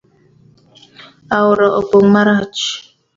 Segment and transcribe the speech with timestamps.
[1.37, 2.61] Aora opong marach